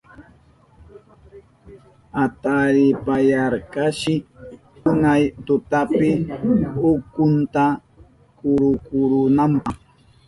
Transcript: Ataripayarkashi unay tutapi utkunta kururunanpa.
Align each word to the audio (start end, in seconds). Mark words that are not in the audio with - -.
Ataripayarkashi 2.23 4.15
unay 4.91 5.23
tutapi 5.45 6.11
utkunta 6.89 7.65
kururunanpa. 8.85 9.71